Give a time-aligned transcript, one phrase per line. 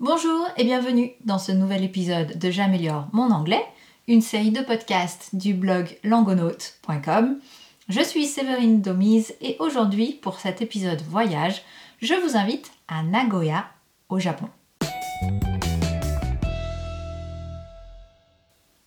[0.00, 3.62] Bonjour et bienvenue dans ce nouvel épisode de J'améliore mon anglais,
[4.08, 7.38] une série de podcasts du blog langonaute.com.
[7.90, 11.60] Je suis Séverine Domise et aujourd'hui, pour cet épisode voyage,
[12.00, 13.66] je vous invite à Nagoya,
[14.08, 14.48] au Japon.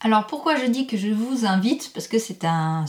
[0.00, 1.90] Alors pourquoi je dis que je vous invite?
[1.92, 2.86] Parce que c'est un,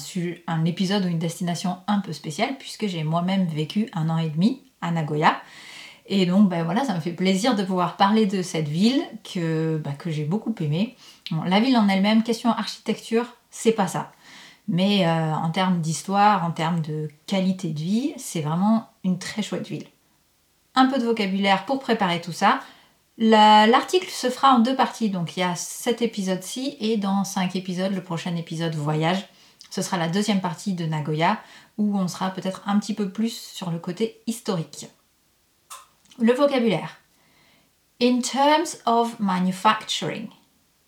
[0.47, 4.29] un épisode ou une destination un peu spéciale puisque j'ai moi-même vécu un an et
[4.29, 5.41] demi à Nagoya.
[6.05, 9.77] Et donc ben voilà, ça me fait plaisir de pouvoir parler de cette ville que,
[9.77, 10.95] ben, j'ai beaucoup aimée.
[11.45, 14.11] la ville en elle-même, question architecture, c'est pas ça.
[14.67, 19.41] Mais euh, en termes d'histoire, en termes de qualité de vie, c'est vraiment une très
[19.41, 19.87] chouette ville.
[20.75, 22.59] Un peu de vocabulaire pour préparer tout ça.
[23.17, 27.55] L'article se fera en deux parties, donc il y a cet épisode-ci et dans cinq
[27.55, 29.27] épisodes, le prochain épisode voyage.
[29.69, 31.39] Ce sera la deuxième partie de Nagoya
[31.77, 34.87] où on sera peut-être un petit peu plus sur le côté historique.
[36.19, 36.97] Le vocabulaire.
[38.01, 40.29] In terms of manufacturing.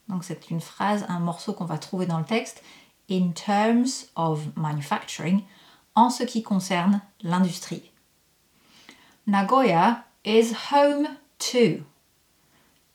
[0.08, 2.64] Donc c'est une phrase, un morceau qu'on va trouver dans le texte.
[3.10, 5.44] In terms of manufacturing,
[5.96, 7.92] en ce qui concerne l'industrie.
[9.28, 11.08] Nagoya is home
[11.40, 11.84] to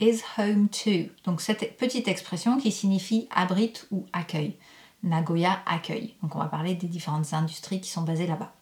[0.00, 1.10] is home to.
[1.24, 4.56] Donc cette petite expression qui signifie abrite ou accueille.
[5.02, 6.14] Nagoya accueille.
[6.22, 8.52] Donc on va parler des différentes industries qui sont basées là-bas.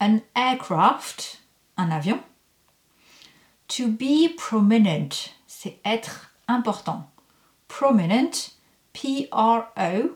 [0.00, 1.40] An aircraft,
[1.76, 2.20] un avion.
[3.76, 7.10] To be prominent, c'est être important.
[7.66, 8.52] Prominent,
[8.92, 10.14] P-R-O-M-I-N-E-N-T.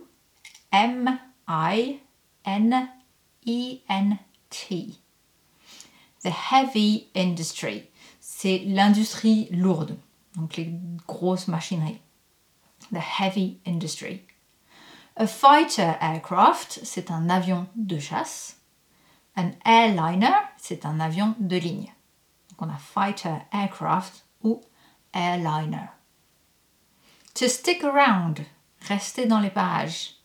[6.23, 7.89] The heavy industry,
[8.20, 9.98] c'est l'industrie lourde
[10.39, 10.72] donc les
[11.06, 12.00] grosses machineries.
[12.93, 14.25] The heavy industry.
[15.17, 18.61] A fighter aircraft, c'est un avion de chasse.
[19.37, 21.93] An airliner, c'est un avion de ligne.
[22.59, 24.62] Donc on a fighter aircraft ou
[25.14, 25.91] airliner.
[27.34, 28.47] To stick around,
[28.89, 30.17] rester dans les parages.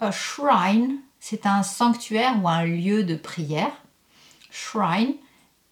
[0.00, 3.76] A shrine, c'est un sanctuaire ou un lieu de prière.
[4.50, 5.14] Shrine,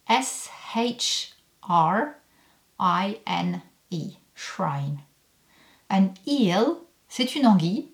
[0.08, 1.34] S-H-R
[2.80, 5.00] I-N-E, shrine.
[5.90, 6.76] An eel,
[7.08, 7.88] c'est une anguille.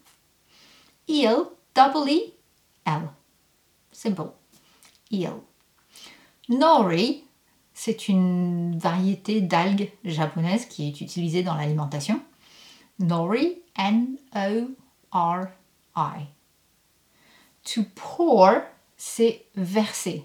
[1.08, 2.32] Eel, double E,
[2.84, 3.08] L.
[3.92, 4.32] Simple.
[5.10, 5.40] Eel.
[6.48, 7.23] Nori,
[7.74, 12.22] c'est une variété d'algues japonaises qui est utilisée dans l'alimentation.
[13.00, 14.76] Nori, N-O-R-I.
[17.64, 18.50] To pour,
[18.96, 20.24] c'est verser.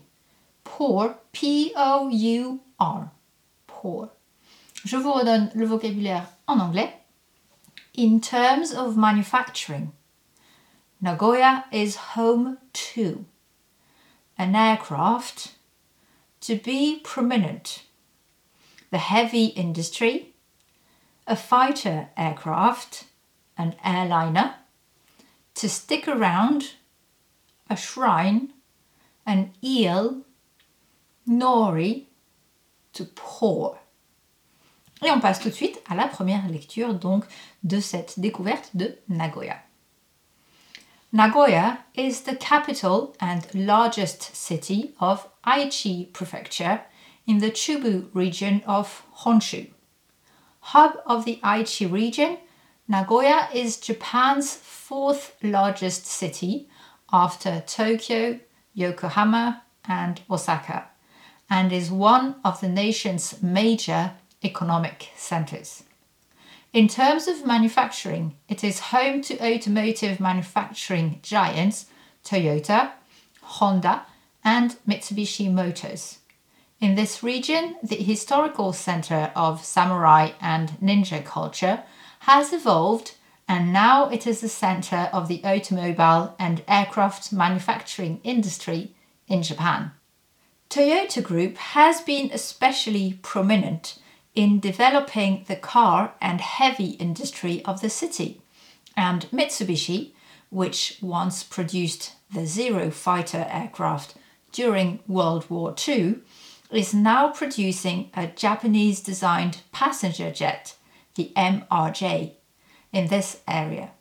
[0.64, 3.08] Pour, P-O-U-R.
[3.66, 4.08] Pour.
[4.86, 6.96] Je vous redonne le vocabulaire en anglais.
[7.98, 9.92] In terms of manufacturing,
[11.02, 13.26] Nagoya is home to
[14.38, 15.59] an aircraft,
[16.42, 17.84] to be prominent,
[18.92, 20.34] the heavy industry,
[21.28, 23.06] a fighter aircraft,
[23.58, 24.56] an airliner,
[25.56, 26.72] to stick around,
[27.70, 28.54] a shrine,
[29.26, 30.22] an eel,
[31.28, 32.06] nori,
[32.94, 33.78] to pour.
[35.04, 37.26] Et on passe tout de suite à la première lecture donc
[37.64, 39.58] de cette découverte de Nagoya.
[41.12, 46.82] Nagoya is the capital and largest city of Aichi Prefecture
[47.26, 49.72] in the Chubu region of Honshu.
[50.60, 52.38] Hub of the Aichi region,
[52.88, 56.70] Nagoya is Japan's fourth largest city
[57.12, 58.40] after Tokyo,
[58.76, 60.90] Yokohama, and Osaka,
[61.50, 64.12] and is one of the nation's major
[64.44, 65.84] economic centres.
[66.72, 71.88] In terms of manufacturing, it is home to automotive manufacturing giants
[72.24, 72.92] Toyota,
[73.42, 74.06] Honda,
[74.44, 76.20] and Mitsubishi Motors.
[76.80, 81.84] In this region, the historical centre of samurai and ninja culture
[82.20, 83.16] has evolved,
[83.48, 88.94] and now it is the centre of the automobile and aircraft manufacturing industry
[89.28, 89.92] in Japan.
[90.70, 93.98] Toyota Group has been especially prominent
[94.36, 98.42] in developing the car and heavy industry of the city.
[98.96, 100.12] And Mitsubishi,
[100.50, 104.16] which once produced the Zero fighter aircraft
[104.52, 106.20] during World War II,
[106.72, 110.76] is now producing a Japanese designed passenger jet,
[111.16, 112.34] the MRJ,
[112.94, 113.92] in this area.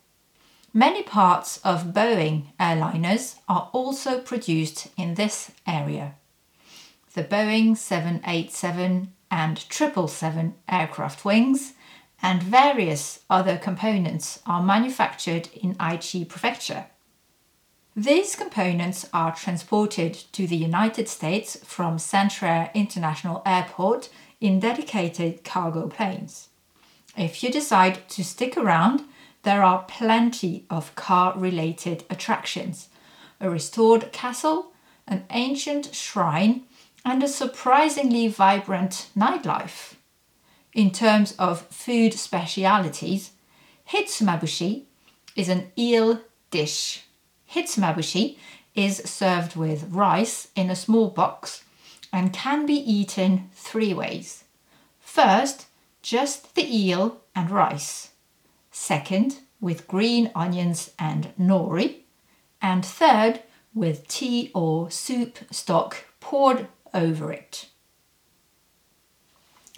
[0.75, 6.15] Many parts of Boeing airliners are also produced in this area.
[7.15, 11.75] The Boeing 787 and 777 aircraft wings,
[12.21, 16.87] and various other components are manufactured in Aichi Prefecture.
[17.95, 24.09] These components are transported to the United States from Centrair International Airport
[24.41, 26.49] in dedicated cargo planes.
[27.17, 29.03] If you decide to stick around,
[29.43, 32.89] there are plenty of car related attractions
[33.41, 34.73] a restored castle,
[35.07, 36.65] an ancient shrine,
[37.05, 39.95] and a surprisingly vibrant nightlife.
[40.73, 43.33] In terms of food specialities,
[43.91, 44.83] hitsumabushi
[45.35, 47.05] is an eel dish.
[47.51, 48.37] Hitsumabushi
[48.75, 51.65] is served with rice in a small box
[52.13, 54.45] and can be eaten three ways.
[55.01, 55.67] First,
[56.03, 58.11] just the eel and rice.
[58.71, 61.97] Second, with green onions and nori.
[62.63, 63.43] And third,
[63.75, 67.71] with tea or soup stock poured over it.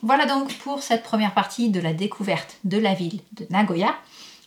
[0.02, 3.94] Voilà donc pour cette première partie de la découverte de la ville de Nagoya.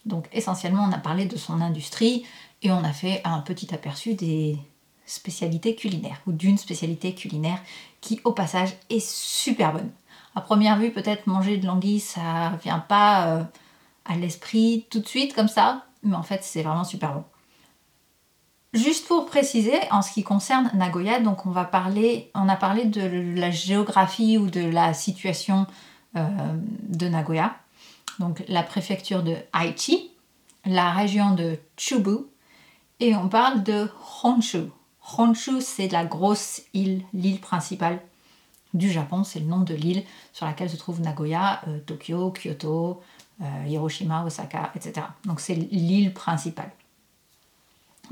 [0.06, 2.25] Donc essentiellement, on a parlé de son industrie
[2.62, 4.57] et on a fait un petit aperçu des
[5.06, 7.60] spécialités culinaires ou d'une spécialité culinaire
[8.01, 9.92] qui au passage est super bonne.
[10.36, 13.44] À première vue, peut-être manger de l'anguille, ça vient pas euh,
[14.06, 17.24] à l'esprit tout de suite comme ça, mais en fait c'est vraiment super bon.
[18.74, 22.86] Juste pour préciser, en ce qui concerne Nagoya, donc on va parler, on a parlé
[22.86, 25.68] de la géographie ou de la situation
[26.16, 26.28] euh,
[26.90, 27.56] de Nagoya.
[28.18, 30.10] Donc la préfecture de Aichi,
[30.66, 32.18] la région de Chubu,
[33.00, 33.88] et on parle de
[34.24, 34.64] Honshu.
[35.18, 38.00] Honshu, c'est la grosse île, l'île principale
[38.74, 43.02] du Japon, c'est le nom de l'île sur laquelle se trouve Nagoya, euh, Tokyo, Kyoto,
[43.42, 45.06] euh, Hiroshima, Osaka, etc.
[45.26, 46.72] Donc c'est l'île principale.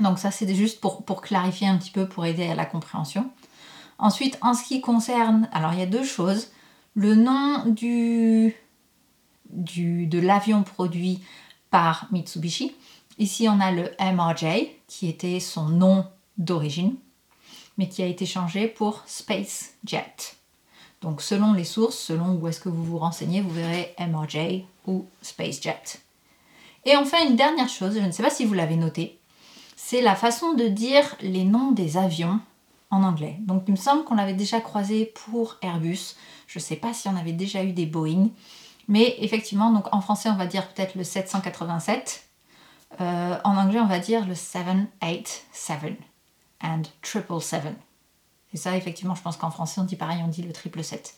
[0.02, 3.30] Donc ça c'est juste pour, clarifier un petit peu, pour aider à la compréhension.
[3.98, 6.50] Ensuite, en ce qui concerne, alors il y a deux choses.
[6.94, 8.50] Le nom de
[10.18, 11.22] l'avion produit
[11.70, 12.74] par Mitsubishi.
[13.18, 16.06] Ici on a le MRJ, qui était son nom
[16.38, 16.96] d'origine,
[17.78, 20.36] mais qui a été changé pour Space Jet.
[21.02, 25.06] Donc selon les sources, selon où est-ce que vous vous renseignez, vous verrez MRJ ou
[25.20, 26.00] SpaceJet.
[26.84, 29.18] Et enfin, une dernière chose, je ne sais pas si vous l'avez noté,
[29.92, 32.40] c'est la façon de dire les noms des avions
[32.90, 33.36] en anglais.
[33.40, 36.16] Donc il me semble qu'on l'avait déjà croisé pour Airbus.
[36.46, 38.30] Je ne sais pas si on avait déjà eu des Boeing.
[38.88, 42.24] Mais effectivement, donc en français, on va dire peut-être le 787.
[43.02, 45.44] Euh, en anglais, on va dire le 787
[46.62, 47.74] and 777.
[48.54, 51.16] Et ça, effectivement, je pense qu'en français, on dit pareil, on dit le triple 7.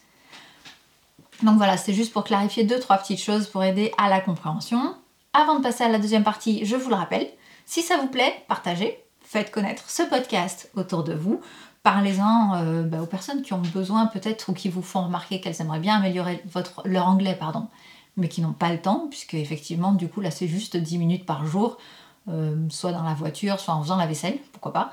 [1.44, 4.97] Donc voilà, c'est juste pour clarifier deux, trois petites choses pour aider à la compréhension.
[5.32, 7.31] Avant de passer à la deuxième partie, je vous le rappelle,
[7.66, 11.40] si ça vous plaît, partagez, faites connaître ce podcast autour de vous.
[11.82, 15.61] Parlez-en euh, bah, aux personnes qui ont besoin peut-être ou qui vous font remarquer qu'elles
[15.61, 16.43] aimeraient bien améliorer
[16.84, 17.69] leur anglais, pardon,
[18.16, 21.26] mais qui n'ont pas le temps, puisque effectivement, du coup, là, c'est juste 10 minutes
[21.26, 21.78] par jour.
[22.31, 24.90] Euh, soit dans la voiture, soit en faisant la vaisselle, pourquoi pas.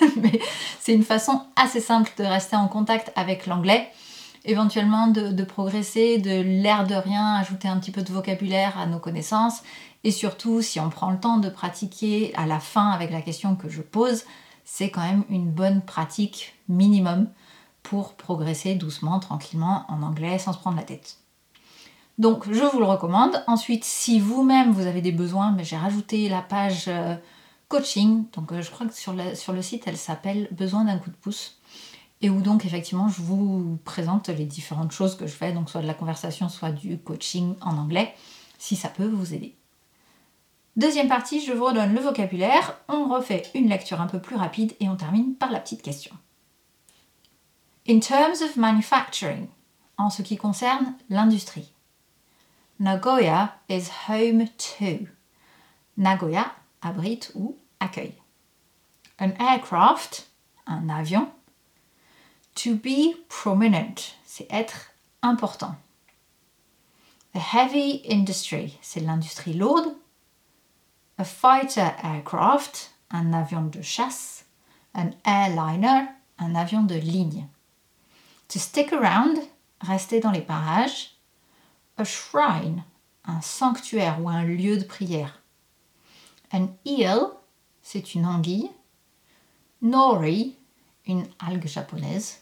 [0.16, 0.38] Mais
[0.80, 3.90] c'est une façon assez simple de rester en contact avec l'anglais,
[4.44, 8.98] éventuellement de, progresser, de l'air de rien, ajouter un petit peu de vocabulaire à nos
[8.98, 9.62] connaissances,
[10.04, 13.56] et surtout si on prend le temps de pratiquer à la fin avec la question
[13.56, 14.24] que je pose,
[14.64, 17.28] c'est quand même une bonne pratique minimum
[17.82, 21.18] pour progresser doucement, tranquillement en anglais sans se prendre la tête.
[22.18, 23.42] Donc je vous le recommande.
[23.46, 27.16] Ensuite, si vous-même vous avez des besoins, j'ai rajouté la page euh,
[27.68, 28.24] coaching.
[28.34, 31.60] Donc euh, je crois que sur, le site, elle s'appelle Besoin d'un coup de pouce.
[32.20, 35.82] Et où donc effectivement je vous présente les différentes choses que je fais, donc soit
[35.82, 38.14] de la conversation, soit du coaching en anglais,
[38.58, 39.56] si ça peut vous aider.
[40.76, 44.74] Deuxième partie, je vous redonne le vocabulaire, on refait une lecture un peu plus rapide
[44.80, 46.16] et on termine par la petite question.
[47.88, 49.46] In terms of manufacturing,
[49.98, 51.72] en ce qui concerne l'industrie.
[52.80, 55.06] Nagoya is home to.
[55.96, 56.52] Nagoya
[56.82, 58.20] abrite ou accueille.
[59.20, 60.28] An aircraft,
[60.66, 61.30] un avion.
[62.56, 64.90] To be prominent, c'est être
[65.22, 65.76] important.
[67.34, 69.94] A heavy industry, c'est l'industrie lourde.
[71.16, 74.44] A fighter aircraft, un avion de chasse.
[74.94, 77.48] An airliner, un avion de ligne.
[78.48, 79.38] To stick around,
[79.80, 81.16] rester dans les parages.
[81.96, 82.84] A shrine,
[83.24, 85.40] un sanctuaire ou un lieu de prière.
[86.52, 87.30] An eel,
[87.82, 88.70] c'est une anguille.
[89.82, 90.56] Nori,
[91.06, 92.40] une algue japonaise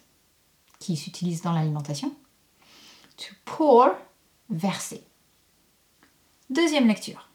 [0.79, 2.15] qui s'utilise dans l'alimentation.
[3.17, 3.89] To pour,
[4.49, 5.05] verser.
[6.49, 7.32] Deuxième lecture.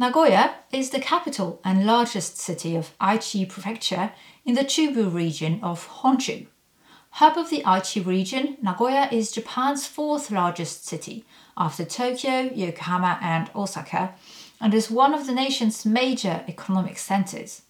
[0.00, 4.12] Nagoya is the capital and largest city of Aichi Prefecture
[4.44, 6.46] in the Chubu region of Honshu.
[7.10, 11.24] Hub of the Aichi region, Nagoya is Japan's fourth largest city
[11.56, 14.14] after Tokyo, Yokohama, and Osaka,
[14.60, 17.62] and is one of the nation's major economic centers.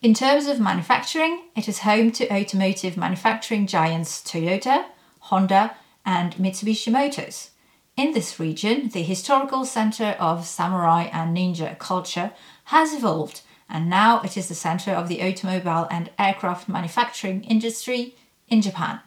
[0.00, 4.86] In terms of manufacturing, it is home to automotive manufacturing giants Toyota,
[5.20, 7.51] Honda, and Mitsubishi Motors.
[7.96, 12.32] In this region, the historical center of samurai and ninja culture
[12.64, 18.14] has evolved, and now it is the center of the automobile and aircraft manufacturing industry
[18.48, 19.00] in Japan.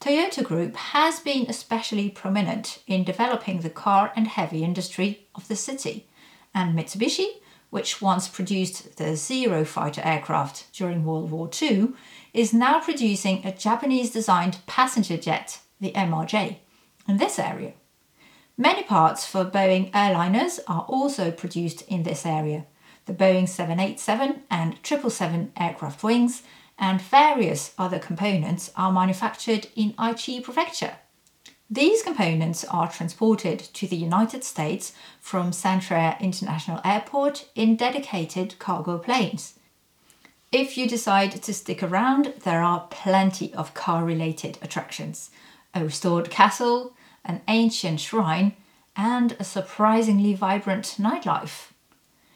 [0.00, 5.56] Toyota Group has been especially prominent in developing the car and heavy industry of the
[5.56, 6.06] city,
[6.54, 7.40] and Mitsubishi
[7.74, 11.88] which once produced the Zero fighter aircraft during World War II,
[12.32, 16.58] is now producing a Japanese designed passenger jet, the MRJ,
[17.08, 17.72] in this area.
[18.56, 22.66] Many parts for Boeing airliners are also produced in this area
[23.06, 26.42] the Boeing 787 and 777 aircraft wings,
[26.78, 30.96] and various other components are manufactured in Aichi Prefecture.
[31.68, 38.96] These components are transported to the United States from Santre International Airport in dedicated cargo
[38.96, 39.58] planes.
[40.50, 45.30] If you decide to stick around, there are plenty of car related attractions
[45.74, 46.94] a restored castle,
[47.24, 48.54] an ancient shrine,
[48.96, 51.72] and a surprisingly vibrant nightlife.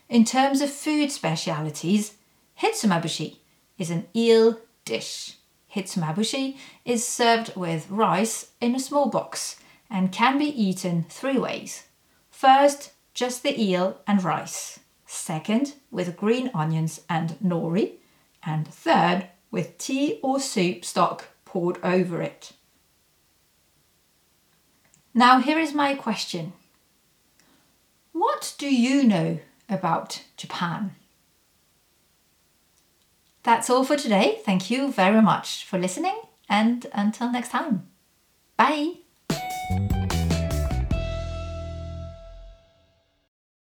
[0.09, 2.15] In terms of food specialities,
[2.61, 3.37] hitsumabushi
[3.77, 5.37] is an eel dish.
[5.75, 11.85] Hitsumabushi is served with rice in a small box and can be eaten three ways.
[12.31, 14.81] First, just the eel and rice.
[15.07, 17.95] Second, with green onions and nori.
[18.43, 22.53] And third, with tea or soup stock poured over it.
[25.19, 26.53] Now, here is my question
[28.13, 30.95] What do you know about Japan?
[33.43, 34.39] That's all for today.
[34.45, 37.89] Thank you very much for listening, and until next time.
[38.57, 39.98] Bye.